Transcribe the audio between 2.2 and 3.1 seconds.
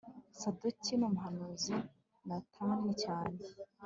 natani